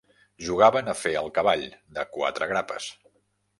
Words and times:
Jugaven 0.45 0.89
a 0.93 0.95
fer 1.01 1.11
el 1.19 1.29
cavall, 1.37 1.67
de 1.99 2.07
quatre 2.17 2.51
grapes. 2.55 2.91